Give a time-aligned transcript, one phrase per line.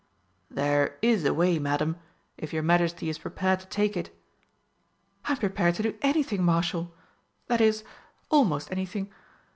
[0.49, 1.95] "There is a way, Madam,
[2.35, 4.09] if your Majesty is prepared to take it."
[5.25, 6.91] "I am prepared to do anything, Marshal
[7.45, 7.83] that is,
[8.31, 9.11] almost anything.